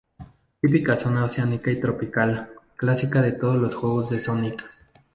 [0.59, 4.65] Típica zona oceánica y tropical clásica de todos los juegos de Sonic.